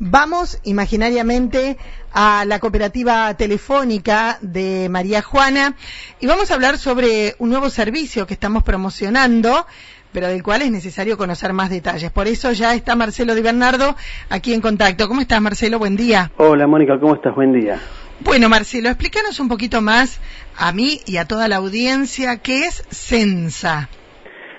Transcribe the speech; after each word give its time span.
Vamos 0.00 0.60
imaginariamente 0.62 1.76
a 2.14 2.44
la 2.46 2.60
cooperativa 2.60 3.34
telefónica 3.34 4.38
de 4.40 4.88
María 4.88 5.22
Juana 5.22 5.74
y 6.20 6.28
vamos 6.28 6.50
a 6.50 6.54
hablar 6.54 6.78
sobre 6.78 7.34
un 7.40 7.50
nuevo 7.50 7.68
servicio 7.68 8.24
que 8.24 8.34
estamos 8.34 8.62
promocionando, 8.62 9.66
pero 10.12 10.28
del 10.28 10.44
cual 10.44 10.62
es 10.62 10.70
necesario 10.70 11.16
conocer 11.18 11.52
más 11.52 11.70
detalles. 11.70 12.12
Por 12.12 12.28
eso 12.28 12.52
ya 12.52 12.74
está 12.74 12.94
Marcelo 12.94 13.34
Di 13.34 13.42
Bernardo 13.42 13.96
aquí 14.30 14.54
en 14.54 14.60
contacto. 14.60 15.08
¿Cómo 15.08 15.20
estás, 15.20 15.42
Marcelo? 15.42 15.80
Buen 15.80 15.96
día. 15.96 16.30
Hola, 16.36 16.68
Mónica, 16.68 16.96
¿cómo 17.00 17.16
estás? 17.16 17.34
Buen 17.34 17.52
día. 17.52 17.80
Bueno, 18.20 18.48
Marcelo, 18.48 18.90
explícanos 18.90 19.40
un 19.40 19.48
poquito 19.48 19.82
más 19.82 20.20
a 20.56 20.72
mí 20.72 21.00
y 21.06 21.16
a 21.16 21.24
toda 21.24 21.48
la 21.48 21.56
audiencia 21.56 22.36
qué 22.36 22.66
es 22.66 22.84
Sensa. 22.90 23.88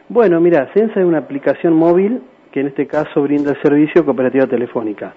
Bueno, 0.10 0.42
mira, 0.42 0.70
Sensa 0.74 1.00
es 1.00 1.06
una 1.06 1.20
aplicación 1.20 1.76
móvil 1.76 2.24
que 2.52 2.60
en 2.60 2.68
este 2.68 2.88
caso 2.88 3.22
brinda 3.22 3.52
el 3.52 3.62
servicio 3.62 4.04
cooperativa 4.04 4.46
telefónica. 4.48 5.14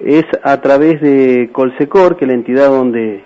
Es 0.00 0.24
a 0.42 0.60
través 0.60 1.00
de 1.00 1.50
Colsecor, 1.52 2.16
que 2.16 2.24
es 2.24 2.28
la 2.28 2.34
entidad 2.34 2.68
donde, 2.68 3.24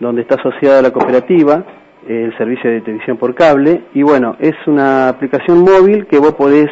donde 0.00 0.22
está 0.22 0.36
asociada 0.36 0.82
la 0.82 0.92
cooperativa, 0.92 1.64
el 2.06 2.36
servicio 2.36 2.70
de 2.70 2.80
televisión 2.80 3.16
por 3.16 3.34
cable, 3.34 3.84
y 3.94 4.02
bueno, 4.02 4.36
es 4.38 4.54
una 4.66 5.08
aplicación 5.08 5.60
móvil 5.60 6.06
que 6.06 6.18
vos 6.18 6.34
podés 6.34 6.68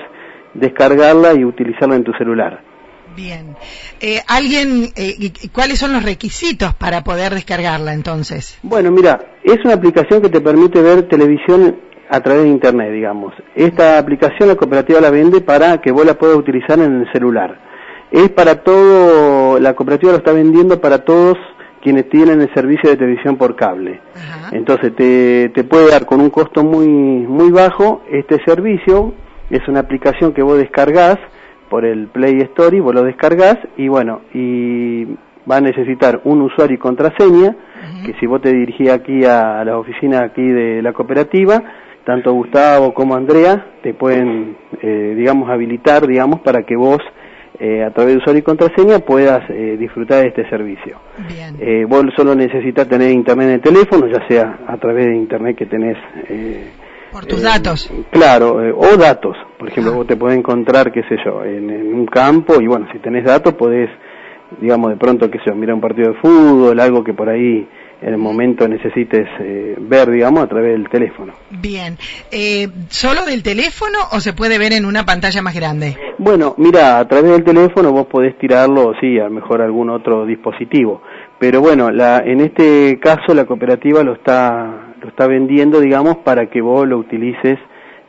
descargarla 0.55 1.35
y 1.35 1.45
utilizarla 1.45 1.97
en 1.97 2.05
tu 2.05 2.13
celular. 2.15 2.61
Bien. 3.17 3.57
Eh, 4.01 4.21
¿Alguien, 4.29 4.91
eh, 4.97 5.33
cuáles 5.53 5.79
son 5.79 5.93
los 5.93 6.05
requisitos 6.05 6.75
para 6.75 7.03
poder 7.03 7.35
descargarla 7.35 7.93
entonces? 7.93 8.59
Bueno, 8.63 8.91
mira, 8.91 9.19
es 9.43 9.59
una 9.65 9.75
aplicación 9.75 10.23
que 10.23 10.29
te 10.29 10.41
permite 10.41 10.81
ver 10.81 11.09
televisión 11.09 11.77
a 12.09 12.21
través 12.21 12.45
de 12.45 12.51
internet, 12.51 12.93
digamos. 12.93 13.35
Esta 13.55 13.99
aplicación 13.99 14.49
la 14.49 14.57
cooperativa 14.57 15.01
la 15.01 15.11
vende 15.11 15.41
para 15.41 15.81
que 15.81 15.91
vos 15.91 16.07
la 16.07 16.15
puedas 16.15 16.37
utilizar 16.37 16.79
en 16.79 17.01
el 17.01 17.13
celular. 17.13 17.59
Es 18.11 18.31
para 18.31 18.63
todo, 18.63 19.59
la 19.61 19.75
cooperativa 19.75 20.13
lo 20.13 20.19
está 20.19 20.33
vendiendo 20.33 20.81
para 20.81 21.05
todos 21.05 21.37
quienes 21.83 22.09
tienen 22.09 22.41
el 22.41 22.53
servicio 22.55 22.91
de 22.91 22.97
televisión 22.97 23.37
por 23.37 23.55
cable. 23.55 24.01
Entonces 24.53 24.95
te, 24.97 25.51
te 25.51 25.65
puede 25.65 25.91
dar 25.91 26.07
con 26.07 26.21
un 26.21 26.31
costo 26.31 26.65
muy, 26.65 26.89
muy 26.89 27.51
bajo 27.51 28.03
este 28.11 28.39
servicio. 28.45 29.15
Es 29.51 29.67
una 29.69 29.81
aplicación 29.81 30.33
que 30.33 30.43
vos 30.43 30.59
descargas 30.59 31.19
por 31.69 31.85
el 31.85 32.09
Play 32.09 32.39
Store 32.41 32.77
y 32.77 32.81
vos 32.81 32.95
lo 32.95 33.03
descargas 33.03 33.59
y 33.77 33.89
bueno, 33.89 34.23
y 34.33 35.05
va 35.51 35.57
a 35.57 35.61
necesitar 35.61 36.21
un 36.25 36.43
usuario 36.43 36.77
y 36.77 36.79
contraseña, 36.79 37.57
que 38.05 38.15
si 38.21 38.27
vos 38.27 38.41
te 38.41 38.53
dirigís 38.53 38.91
aquí 38.91 39.25
a, 39.25 39.61
a 39.61 39.65
la 39.65 39.79
oficina 39.79 40.25
aquí 40.25 40.43
de 40.43 40.83
la 40.83 40.93
cooperativa, 40.93 41.63
tanto 42.05 42.33
Gustavo 42.33 42.95
como 42.95 43.15
Andrea 43.15 43.67
te 43.83 43.95
pueden, 43.95 44.57
eh, 44.83 45.15
digamos, 45.17 45.51
habilitar, 45.51 46.07
digamos, 46.07 46.41
para 46.41 46.63
que 46.63 46.77
vos, 46.77 47.01
eh, 47.61 47.83
a 47.85 47.91
través 47.91 48.15
de 48.15 48.19
usuario 48.19 48.41
y 48.41 48.43
contraseña, 48.43 48.99
puedas 49.01 49.49
eh, 49.51 49.77
disfrutar 49.79 50.23
de 50.23 50.29
este 50.29 50.49
servicio. 50.49 50.99
Bien. 51.29 51.89
vos 51.89 52.05
solo 52.17 52.35
necesitas 52.35 52.89
tener 52.89 53.11
internet 53.11 53.49
en 53.49 53.55
el 53.55 53.61
teléfono, 53.61 54.07
ya 54.07 54.27
sea 54.29 54.61
a 54.67 54.77
través 54.77 55.07
de 55.07 55.17
internet 55.17 55.57
que 55.57 55.67
tenés. 55.67 55.97
Por 57.13 57.27
tus 57.27 57.43
datos. 57.43 57.91
Claro, 58.11 58.57
o 58.77 58.97
datos. 58.97 59.37
Por 59.59 59.69
ejemplo, 59.69 59.93
ah. 59.93 59.97
vos 59.97 60.07
te 60.07 60.17
podés 60.17 60.39
encontrar, 60.39 60.93
qué 60.93 61.03
sé 61.03 61.17
yo, 61.25 61.45
en, 61.45 61.71
en, 61.71 61.95
un 61.95 62.07
campo 62.07 62.61
y 62.61 62.67
bueno, 62.67 62.87
si 62.93 62.99
tenés 62.99 63.25
datos 63.25 63.55
podés, 63.55 63.91
digamos, 64.61 64.91
de 64.91 64.97
pronto, 64.97 65.31
qué 65.31 65.39
sé 65.39 65.45
yo, 65.49 65.55
mirar 65.55 65.75
un 65.75 65.81
partido 65.81 66.13
de 66.13 66.19
fútbol, 66.21 66.79
algo 66.79 67.03
que 67.03 67.15
por 67.15 67.29
ahí 67.29 67.67
en 68.01 68.13
el 68.13 68.19
momento 68.19 68.69
necesites 68.69 69.27
eh, 69.41 69.75
ver, 69.79 70.11
digamos, 70.11 70.45
a 70.45 70.47
través 70.47 70.73
del 70.73 70.89
teléfono. 70.89 71.33
Bien. 71.51 71.97
Eh, 72.31 72.69
¿Solo 72.89 73.25
del 73.25 73.43
teléfono 73.43 73.99
o 74.13 74.21
se 74.21 74.33
puede 74.33 74.59
ver 74.59 74.73
en 74.73 74.85
una 74.85 75.05
pantalla 75.05 75.43
más 75.43 75.55
grande? 75.55 75.97
Bueno, 76.19 76.55
mira, 76.59 76.99
a 76.99 77.09
través 77.09 77.33
del 77.33 77.45
teléfono 77.45 77.93
vos 77.93 78.07
podés 78.07 78.39
tirarlo, 78.39 78.93
sí, 79.01 79.19
a 79.19 79.25
lo 79.25 79.31
mejor 79.31 79.63
algún 79.63 79.91
otro 79.91 80.27
dispositivo. 80.27 81.03
Pero 81.39 81.61
bueno, 81.61 81.91
la, 81.91 82.19
en 82.19 82.41
este 82.41 82.99
caso 83.01 83.35
la 83.35 83.45
cooperativa 83.45 84.03
lo 84.03 84.15
está, 84.15 84.95
lo 85.01 85.09
está 85.09 85.27
vendiendo, 85.27 85.81
digamos, 85.81 86.19
para 86.19 86.47
que 86.47 86.61
vos 86.61 86.87
lo 86.87 86.99
utilices 86.99 87.59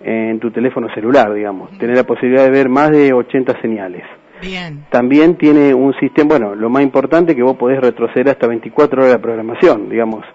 en 0.02 0.40
tu 0.40 0.52
teléfono 0.52 0.88
celular, 0.94 1.34
digamos. 1.34 1.78
Tener 1.78 1.96
la 1.96 2.04
posibilidad 2.04 2.44
de 2.44 2.52
ver 2.52 2.70
más 2.70 2.92
de 2.92 3.12
80 3.14 3.62
señales. 3.62 4.04
Bien. 4.42 4.86
También 4.90 5.38
tiene 5.38 5.74
un 5.74 5.94
sistema, 6.00 6.30
bueno, 6.30 6.56
lo 6.56 6.70
más 6.70 6.84
importante 6.84 7.36
que 7.36 7.44
vos 7.44 7.58
podés 7.58 7.80
retroceder 7.82 8.30
hasta 8.30 8.48
24 8.48 9.02
horas 9.02 9.14
de 9.14 9.20
programación, 9.20 9.90
digamos. 9.90 10.26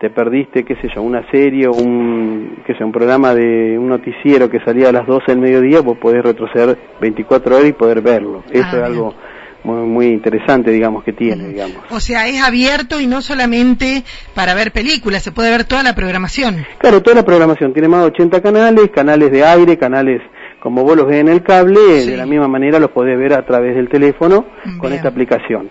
Te 0.00 0.08
perdiste, 0.08 0.64
qué 0.64 0.76
sé 0.76 0.88
yo, 0.94 1.02
una 1.02 1.30
serie 1.30 1.66
o 1.66 1.72
un, 1.72 2.62
qué 2.66 2.74
sé, 2.74 2.82
un 2.82 2.92
programa 2.92 3.34
de 3.34 3.78
un 3.78 3.88
noticiero 3.88 4.48
que 4.48 4.58
salía 4.60 4.88
a 4.88 4.92
las 4.92 5.06
12 5.06 5.24
del 5.32 5.40
mediodía, 5.40 5.80
vos 5.82 5.98
podés 5.98 6.22
retroceder 6.22 6.78
24 7.02 7.56
horas 7.56 7.68
y 7.68 7.72
poder 7.74 8.00
verlo. 8.00 8.42
Eso 8.50 8.66
ah, 8.72 8.76
es 8.78 8.82
algo 8.82 9.14
muy, 9.62 9.86
muy 9.86 10.06
interesante, 10.06 10.70
digamos, 10.70 11.04
que 11.04 11.12
tiene, 11.12 11.48
digamos. 11.48 11.82
O 11.90 12.00
sea, 12.00 12.28
es 12.28 12.42
abierto 12.42 12.98
y 12.98 13.06
no 13.06 13.20
solamente 13.20 14.04
para 14.34 14.54
ver 14.54 14.72
películas, 14.72 15.22
se 15.22 15.32
puede 15.32 15.50
ver 15.50 15.64
toda 15.64 15.82
la 15.82 15.94
programación. 15.94 16.64
Claro, 16.78 17.02
toda 17.02 17.16
la 17.16 17.24
programación. 17.24 17.72
Tiene 17.72 17.88
más 17.88 18.00
de 18.00 18.06
80 18.06 18.40
canales, 18.40 18.90
canales 18.90 19.30
de 19.30 19.44
aire, 19.44 19.76
canales 19.76 20.22
como 20.60 20.84
vos 20.84 20.96
los 20.96 21.06
ves 21.06 21.20
en 21.20 21.28
el 21.28 21.42
cable, 21.42 21.80
de 22.06 22.16
la 22.16 22.26
misma 22.26 22.46
manera 22.46 22.78
los 22.78 22.90
podés 22.90 23.18
ver 23.18 23.32
a 23.32 23.44
través 23.44 23.74
del 23.74 23.88
teléfono 23.88 24.44
con 24.78 24.92
esta 24.92 25.08
aplicación. 25.08 25.70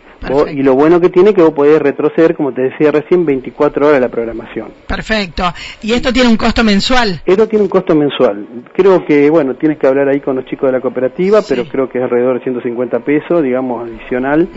y 0.51 0.63
lo 0.63 0.75
bueno 0.75 0.99
que 0.99 1.09
tiene 1.09 1.29
es 1.29 1.35
que 1.35 1.41
vos 1.41 1.53
podés 1.53 1.79
retroceder, 1.81 2.35
como 2.35 2.51
te 2.53 2.63
decía 2.63 2.91
recién, 2.91 3.25
24 3.25 3.87
horas 3.87 4.01
la 4.01 4.09
programación. 4.09 4.69
Perfecto. 4.87 5.43
¿Y 5.83 5.93
esto 5.93 6.11
tiene 6.11 6.29
un 6.29 6.37
costo 6.37 6.63
mensual? 6.63 7.21
Esto 7.25 7.47
tiene 7.47 7.63
un 7.63 7.69
costo 7.69 7.95
mensual. 7.95 8.45
Creo 8.73 9.05
que, 9.05 9.29
bueno, 9.29 9.55
tienes 9.55 9.77
que 9.77 9.87
hablar 9.87 10.09
ahí 10.09 10.19
con 10.19 10.35
los 10.35 10.45
chicos 10.45 10.69
de 10.69 10.77
la 10.77 10.81
cooperativa, 10.81 11.41
pero 11.47 11.65
creo 11.65 11.87
que 11.89 11.99
es 11.99 12.03
alrededor 12.03 12.39
de 12.39 12.43
150 12.43 12.99
pesos, 12.99 13.43
digamos, 13.43 13.87
adicional, 13.87 14.49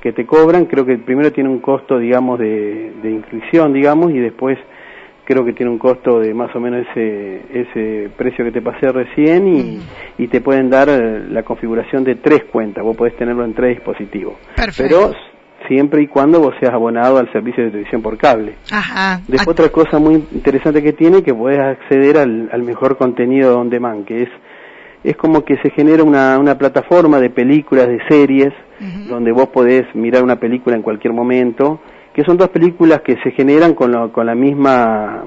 que 0.00 0.12
te 0.12 0.26
cobran. 0.26 0.64
Creo 0.66 0.84
que 0.84 0.96
primero 0.98 1.30
tiene 1.32 1.50
un 1.50 1.60
costo, 1.60 1.98
digamos, 1.98 2.38
de, 2.38 2.92
de 3.02 3.10
inscripción, 3.10 3.72
digamos, 3.72 4.10
y 4.12 4.18
después 4.18 4.58
creo 5.24 5.44
que 5.44 5.52
tiene 5.52 5.72
un 5.72 5.78
costo 5.78 6.20
de 6.20 6.34
más 6.34 6.54
o 6.54 6.60
menos 6.60 6.86
ese, 6.90 7.40
ese 7.52 8.10
precio 8.16 8.44
que 8.44 8.52
te 8.52 8.62
pasé 8.62 8.88
recién 8.92 9.48
y, 9.48 9.80
y 10.18 10.28
te 10.28 10.40
pueden 10.40 10.70
dar 10.70 10.88
eh, 10.88 11.24
la 11.28 11.42
configuración 11.42 12.04
de 12.04 12.16
tres 12.16 12.44
cuentas, 12.44 12.84
vos 12.84 12.96
podés 12.96 13.16
tenerlo 13.16 13.44
en 13.44 13.54
tres 13.54 13.76
dispositivos. 13.76 14.34
Pero 14.76 15.12
siempre 15.66 16.02
y 16.02 16.08
cuando 16.08 16.40
vos 16.40 16.54
seas 16.60 16.74
abonado 16.74 17.18
al 17.18 17.32
servicio 17.32 17.64
de 17.64 17.70
televisión 17.70 18.02
por 18.02 18.18
cable. 18.18 18.56
Ajá. 18.70 19.20
Después 19.26 19.58
otra 19.58 19.70
cosa 19.70 19.98
muy 19.98 20.16
interesante 20.32 20.82
que 20.82 20.92
tiene 20.92 21.22
que 21.22 21.32
podés 21.32 21.58
acceder 21.58 22.18
al, 22.18 22.50
al 22.52 22.62
mejor 22.62 22.98
contenido 22.98 23.58
on 23.58 23.70
demand, 23.70 24.04
que 24.04 24.24
es 24.24 24.28
es 25.04 25.16
como 25.18 25.44
que 25.44 25.56
se 25.58 25.70
genera 25.70 26.02
una, 26.02 26.38
una 26.38 26.56
plataforma 26.56 27.20
de 27.20 27.28
películas, 27.28 27.86
de 27.86 27.98
series, 28.08 28.54
donde 29.06 29.32
vos 29.32 29.48
podés 29.48 29.82
mirar 29.94 30.24
una 30.24 30.36
película 30.36 30.76
en 30.76 30.82
cualquier 30.82 31.12
momento 31.12 31.78
que 32.14 32.22
son 32.24 32.36
dos 32.36 32.48
películas 32.48 33.02
que 33.02 33.16
se 33.22 33.32
generan 33.32 33.74
con, 33.74 34.10
con 34.10 34.24
la 34.24 34.34
misma 34.34 35.24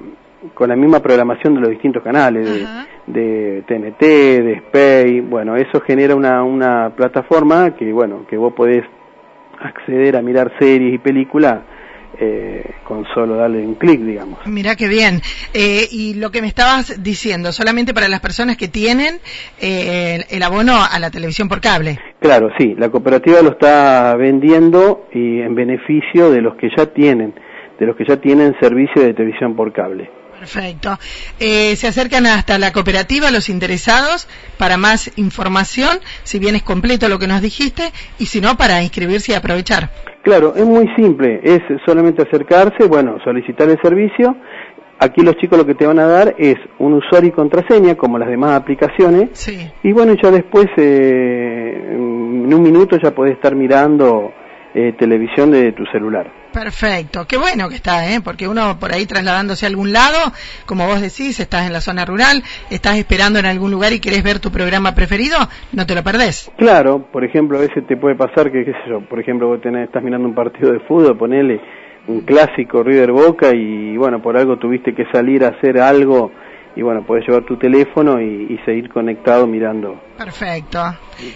con 0.53 0.69
la 0.69 0.75
misma 0.75 1.01
programación 1.01 1.55
de 1.55 1.61
los 1.61 1.69
distintos 1.69 2.01
canales 2.01 2.65
de, 3.05 3.63
TNT, 3.67 4.01
de 4.01 4.61
Spay, 4.67 5.19
bueno, 5.21 5.55
eso 5.55 5.81
genera 5.81 6.15
una, 6.15 6.43
una 6.43 6.91
plataforma 6.95 7.75
que 7.75 7.91
bueno, 7.91 8.25
que 8.29 8.37
vos 8.37 8.53
podés 8.53 8.83
acceder 9.59 10.15
a 10.15 10.21
mirar 10.21 10.53
series 10.59 10.93
y 10.93 10.97
películas 10.99 11.59
eh, 12.19 12.63
con 12.83 13.05
solo 13.13 13.35
darle 13.35 13.65
un 13.65 13.75
clic, 13.75 14.01
digamos. 14.01 14.39
Mira 14.45 14.75
qué 14.75 14.87
bien. 14.87 15.21
Eh, 15.53 15.87
y 15.91 16.15
lo 16.15 16.31
que 16.31 16.41
me 16.41 16.47
estabas 16.47 17.03
diciendo, 17.03 17.51
solamente 17.51 17.93
para 17.93 18.07
las 18.07 18.19
personas 18.19 18.57
que 18.57 18.67
tienen 18.67 19.19
eh, 19.59 20.25
el, 20.29 20.43
abono 20.43 20.77
a 20.83 20.97
la 20.99 21.11
televisión 21.11 21.47
por 21.47 21.61
cable. 21.61 21.99
Claro, 22.19 22.49
sí, 22.57 22.75
la 22.77 22.89
cooperativa 22.89 23.41
lo 23.41 23.51
está 23.51 24.15
vendiendo 24.15 25.07
y 25.13 25.41
en 25.41 25.53
beneficio 25.53 26.31
de 26.31 26.41
los 26.41 26.55
que 26.55 26.69
ya 26.75 26.87
tienen, 26.87 27.33
de 27.79 27.85
los 27.85 27.95
que 27.95 28.05
ya 28.07 28.17
tienen 28.17 28.55
servicio 28.59 29.01
de 29.01 29.13
televisión 29.13 29.55
por 29.55 29.71
cable. 29.71 30.09
Perfecto. 30.39 30.99
Eh, 31.39 31.75
se 31.75 31.87
acercan 31.87 32.27
hasta 32.27 32.59
la 32.59 32.71
cooperativa 32.71 33.31
los 33.31 33.49
interesados 33.49 34.27
para 34.57 34.77
más 34.77 35.11
información, 35.17 35.99
si 36.23 36.37
bien 36.39 36.55
es 36.55 36.63
completo 36.63 37.09
lo 37.09 37.17
que 37.17 37.27
nos 37.27 37.41
dijiste, 37.41 37.91
y 38.19 38.27
si 38.27 38.39
no, 38.39 38.55
para 38.55 38.83
inscribirse 38.83 39.31
y 39.31 39.35
aprovechar. 39.35 39.89
Claro, 40.27 40.53
es 40.57 40.65
muy 40.65 40.89
simple, 40.97 41.39
es 41.41 41.61
solamente 41.85 42.21
acercarse, 42.21 42.85
bueno, 42.85 43.15
solicitar 43.23 43.69
el 43.69 43.79
servicio. 43.81 44.35
Aquí 44.99 45.21
los 45.21 45.37
chicos 45.37 45.57
lo 45.57 45.65
que 45.65 45.73
te 45.73 45.87
van 45.87 45.99
a 45.99 46.05
dar 46.05 46.35
es 46.37 46.55
un 46.79 46.95
usuario 46.95 47.29
y 47.29 47.31
contraseña, 47.31 47.95
como 47.95 48.19
las 48.19 48.27
demás 48.27 48.51
aplicaciones. 48.51 49.29
Sí. 49.31 49.71
Y 49.83 49.93
bueno, 49.93 50.15
ya 50.21 50.29
después, 50.29 50.67
eh, 50.75 51.91
en 51.93 52.53
un 52.53 52.61
minuto 52.61 52.97
ya 53.01 53.11
podés 53.11 53.35
estar 53.35 53.55
mirando 53.55 54.33
eh, 54.75 54.95
televisión 54.99 55.49
de 55.49 55.71
tu 55.71 55.85
celular. 55.85 56.29
Perfecto, 56.57 57.25
qué 57.27 57.37
bueno 57.37 57.69
que 57.69 57.75
está, 57.75 58.11
¿eh? 58.11 58.19
porque 58.23 58.47
uno 58.47 58.79
por 58.79 58.91
ahí 58.91 59.05
trasladándose 59.05 59.67
a 59.67 59.69
algún 59.69 59.93
lado, 59.93 60.17
como 60.65 60.87
vos 60.87 60.99
decís, 60.99 61.39
estás 61.39 61.67
en 61.67 61.73
la 61.73 61.81
zona 61.81 62.03
rural, 62.03 62.41
estás 62.71 62.97
esperando 62.97 63.37
en 63.37 63.45
algún 63.45 63.69
lugar 63.69 63.93
y 63.93 63.99
querés 63.99 64.23
ver 64.23 64.39
tu 64.39 64.49
programa 64.49 64.95
preferido, 64.95 65.37
no 65.73 65.85
te 65.85 65.93
lo 65.93 66.01
perdés. 66.03 66.51
Claro, 66.57 67.05
por 67.11 67.23
ejemplo, 67.23 67.59
a 67.59 67.61
veces 67.61 67.85
te 67.85 67.95
puede 67.95 68.15
pasar 68.15 68.51
que, 68.51 68.65
qué 68.65 68.71
sé 68.71 68.89
yo, 68.89 69.01
por 69.07 69.19
ejemplo, 69.19 69.47
vos 69.49 69.61
tenés, 69.61 69.85
estás 69.85 70.01
mirando 70.01 70.27
un 70.27 70.33
partido 70.33 70.71
de 70.73 70.79
fútbol, 70.79 71.15
ponele 71.15 71.61
un 72.07 72.21
clásico 72.21 72.81
River 72.81 73.11
Boca 73.11 73.51
y 73.53 73.95
bueno, 73.95 74.19
por 74.19 74.35
algo 74.35 74.57
tuviste 74.57 74.95
que 74.95 75.05
salir 75.11 75.43
a 75.43 75.49
hacer 75.49 75.79
algo 75.79 76.31
y 76.75 76.81
bueno, 76.81 77.03
puedes 77.03 77.27
llevar 77.27 77.43
tu 77.43 77.57
teléfono 77.57 78.19
y, 78.19 78.57
seguir 78.65 78.89
conectado 78.89 79.47
mirando. 79.47 79.99
Perfecto. 80.17 80.79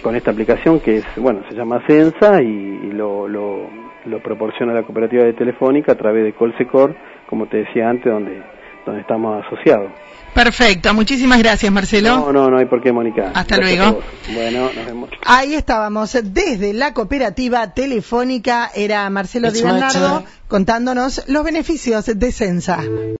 Con 0.02 0.14
esta 0.14 0.30
aplicación 0.30 0.80
que 0.80 0.96
es, 0.98 1.06
bueno, 1.16 1.42
se 1.48 1.56
llama 1.56 1.80
Sensa 1.86 2.42
y, 2.42 2.90
lo, 2.92 3.26
lo, 3.26 3.81
lo, 4.06 4.22
proporciona 4.22 4.72
la 4.72 4.82
cooperativa 4.82 5.24
de 5.24 5.32
Telefónica 5.32 5.92
a 5.92 5.94
través 5.96 6.24
de 6.24 6.34
Colsecor, 6.34 6.94
como 7.28 7.46
te 7.46 7.58
decía 7.58 7.88
antes, 7.88 8.12
donde, 8.12 8.42
donde 8.84 9.00
estamos 9.00 9.44
asociados. 9.44 9.90
Perfecto, 10.34 10.94
muchísimas 10.94 11.38
gracias 11.38 11.70
Marcelo. 11.70 12.16
No, 12.16 12.32
no, 12.32 12.50
no 12.50 12.58
hay 12.58 12.64
por 12.64 12.82
qué, 12.82 12.90
Mónica. 12.90 13.32
Hasta 13.34 13.58
luego. 13.58 14.00
Bueno, 14.32 14.70
nos 14.74 14.86
vemos. 14.86 15.10
Ahí 15.26 15.54
estábamos, 15.54 16.12
desde 16.24 16.72
la 16.72 16.94
cooperativa 16.94 17.74
telefónica, 17.74 18.70
era 18.74 19.08
Marcelo 19.10 19.50
Di 19.50 19.62
Bernardo 19.62 20.24
contándonos 20.48 21.24
los 21.28 21.44
beneficios 21.44 22.06
de 22.06 22.32
Sensa. 22.32 22.82